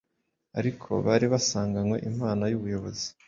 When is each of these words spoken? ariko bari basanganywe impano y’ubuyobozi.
ariko 0.59 0.89
bari 1.05 1.25
basanganywe 1.33 1.95
impano 2.09 2.43
y’ubuyobozi. 2.51 3.07